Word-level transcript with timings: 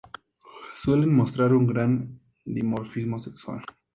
Suelen 0.73 1.13
mostrar 1.13 1.53
un 1.53 1.67
gran 1.67 2.19
dimorfismo 2.45 3.19
sexual. 3.19 3.63